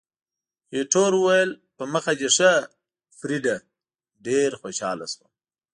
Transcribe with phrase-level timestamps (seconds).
[0.75, 2.51] ایټور وویل، په مخه دې ښه
[3.17, 3.55] فریډه،
[4.25, 5.29] ډېر خوشاله شوم.